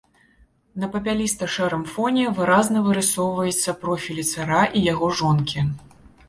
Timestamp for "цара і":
4.33-4.83